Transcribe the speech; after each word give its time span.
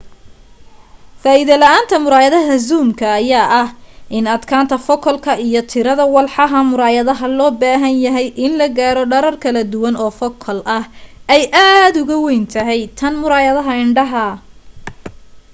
faa'iido 1.25 1.55
la'aanta 1.63 1.95
muraayadaha 2.05 2.55
zoomka 2.67 3.07
ayaa 3.19 3.43
ah 3.61 3.67
in 4.19 4.25
adkaanta 4.37 4.75
focal 4.87 5.17
iyo 5.47 5.61
tirada 5.75 6.05
walxaha 6.15 6.59
muraayadaha 6.71 7.27
loo 7.37 7.51
baahan 7.61 7.95
yahay 8.05 8.27
in 8.45 8.53
la 8.63 8.67
gaaro 8.79 9.03
dherer 9.13 9.35
kala 9.45 9.61
duwan 9.73 9.95
oofocal 10.07 10.59
ah 10.79 10.83
ay 11.37 11.43
aad 11.67 11.95
ugu 12.03 12.15
weyn 12.25 12.43
tahay 12.57 12.81
tan 12.99 13.13
muraayadaha 13.23 13.73
indhaha 13.85 14.25